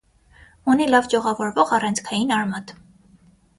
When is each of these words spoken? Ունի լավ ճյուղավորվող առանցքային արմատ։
Ունի 0.73 0.87
լավ 0.91 1.09
ճյուղավորվող 1.11 1.75
առանցքային 1.79 2.35
արմատ։ 2.41 2.77